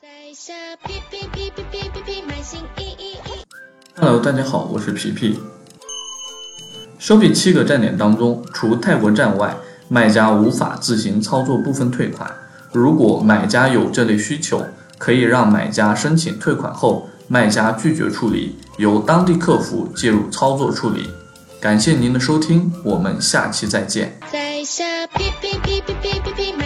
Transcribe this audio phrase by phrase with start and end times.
[0.00, 0.54] 在下
[2.28, 2.60] 满心
[3.96, 5.40] hello 大家好我是皮皮
[7.00, 9.56] 收费七个站点当中除泰国站外
[9.88, 12.30] 卖家无法自行操作部分退款
[12.70, 14.64] 如果买家有这类需求
[14.98, 21.10] 可以让买家申请退款后卖家拒绝处理由当地客服介入操作处理
[21.60, 26.57] 感谢您的收听我们下期再见在下 pppppp